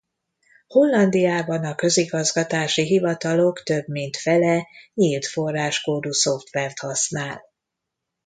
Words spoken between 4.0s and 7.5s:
fele nyílt forráskódú szoftvert használ.